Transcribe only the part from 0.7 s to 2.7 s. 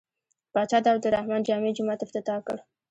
د عبدالرحمن جامع جومات افتتاح کړ.